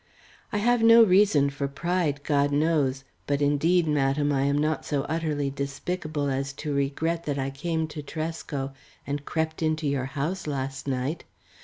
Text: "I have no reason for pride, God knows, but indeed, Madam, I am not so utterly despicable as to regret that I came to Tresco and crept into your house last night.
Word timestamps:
"I 0.51 0.57
have 0.57 0.81
no 0.81 1.03
reason 1.03 1.51
for 1.51 1.67
pride, 1.67 2.23
God 2.23 2.51
knows, 2.51 3.03
but 3.27 3.39
indeed, 3.39 3.85
Madam, 3.85 4.31
I 4.33 4.45
am 4.45 4.57
not 4.57 4.83
so 4.83 5.03
utterly 5.03 5.51
despicable 5.51 6.27
as 6.27 6.53
to 6.53 6.73
regret 6.73 7.25
that 7.25 7.37
I 7.37 7.51
came 7.51 7.85
to 7.89 8.01
Tresco 8.01 8.73
and 9.05 9.25
crept 9.25 9.61
into 9.61 9.85
your 9.87 10.05
house 10.05 10.47
last 10.47 10.87
night. 10.87 11.23